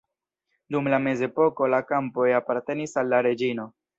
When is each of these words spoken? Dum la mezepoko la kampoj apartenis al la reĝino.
Dum 0.75 0.89
la 0.93 0.99
mezepoko 1.07 1.69
la 1.75 1.83
kampoj 1.91 2.27
apartenis 2.39 2.99
al 3.03 3.13
la 3.15 3.23
reĝino. 3.29 3.71